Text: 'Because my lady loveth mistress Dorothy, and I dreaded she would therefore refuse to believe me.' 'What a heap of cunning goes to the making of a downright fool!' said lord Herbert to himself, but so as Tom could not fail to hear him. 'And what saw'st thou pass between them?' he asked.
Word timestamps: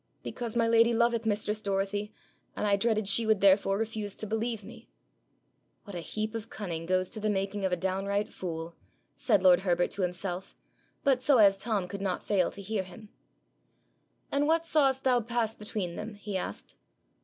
'Because 0.23 0.57
my 0.57 0.67
lady 0.67 0.95
loveth 0.95 1.27
mistress 1.27 1.61
Dorothy, 1.61 2.11
and 2.55 2.65
I 2.65 2.75
dreaded 2.75 3.07
she 3.07 3.27
would 3.27 3.39
therefore 3.39 3.77
refuse 3.77 4.15
to 4.15 4.25
believe 4.25 4.63
me.' 4.63 4.89
'What 5.83 5.95
a 5.95 5.99
heap 5.99 6.33
of 6.33 6.49
cunning 6.49 6.87
goes 6.87 7.07
to 7.11 7.19
the 7.19 7.29
making 7.29 7.65
of 7.65 7.71
a 7.71 7.75
downright 7.77 8.33
fool!' 8.33 8.75
said 9.15 9.43
lord 9.43 9.59
Herbert 9.59 9.91
to 9.91 10.01
himself, 10.01 10.57
but 11.03 11.21
so 11.21 11.37
as 11.37 11.55
Tom 11.55 11.87
could 11.87 12.01
not 12.01 12.25
fail 12.25 12.49
to 12.49 12.63
hear 12.63 12.81
him. 12.81 13.09
'And 14.31 14.47
what 14.47 14.65
saw'st 14.65 15.03
thou 15.03 15.21
pass 15.21 15.53
between 15.53 15.95
them?' 15.97 16.15
he 16.15 16.35
asked. 16.35 16.73